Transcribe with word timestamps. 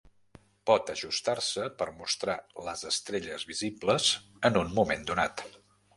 Pot 0.69 0.87
ajustar-se 0.93 1.67
per 1.81 1.87
mostrar 1.99 2.37
les 2.69 2.83
estrelles 2.93 3.45
visibles 3.53 4.11
en 4.51 4.59
un 4.63 4.77
moment 4.81 5.07
donat. 5.13 5.45